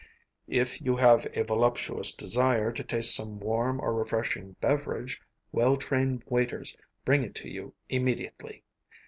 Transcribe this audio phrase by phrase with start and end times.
[0.47, 6.23] If you have a voluptuous desire to taste some warm or refreshing beverage, well trained
[6.25, 8.63] waiters bring it to you immediately.